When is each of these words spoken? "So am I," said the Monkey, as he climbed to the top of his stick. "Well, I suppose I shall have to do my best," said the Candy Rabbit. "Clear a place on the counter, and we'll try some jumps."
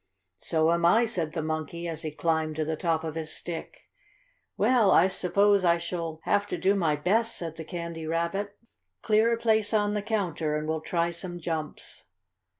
"So 0.39 0.71
am 0.71 0.83
I," 0.83 1.05
said 1.05 1.33
the 1.33 1.43
Monkey, 1.43 1.87
as 1.87 2.01
he 2.01 2.09
climbed 2.09 2.55
to 2.55 2.65
the 2.65 2.75
top 2.75 3.03
of 3.03 3.13
his 3.13 3.31
stick. 3.31 3.87
"Well, 4.57 4.89
I 4.89 5.07
suppose 5.07 5.63
I 5.63 5.77
shall 5.77 6.21
have 6.23 6.47
to 6.47 6.57
do 6.57 6.73
my 6.73 6.95
best," 6.95 7.35
said 7.35 7.55
the 7.55 7.63
Candy 7.63 8.07
Rabbit. 8.07 8.57
"Clear 9.03 9.31
a 9.33 9.37
place 9.37 9.75
on 9.75 9.93
the 9.93 10.01
counter, 10.01 10.57
and 10.57 10.67
we'll 10.67 10.81
try 10.81 11.11
some 11.11 11.37
jumps." 11.39 12.05